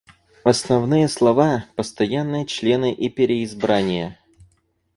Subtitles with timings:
[0.43, 4.17] Основные слова— постоянные члены и переизбрание.